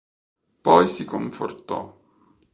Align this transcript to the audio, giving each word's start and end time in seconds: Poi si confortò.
Poi 0.65 0.87
si 0.87 1.05
confortò. 1.05 1.95